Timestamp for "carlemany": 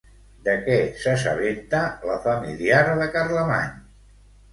3.17-3.71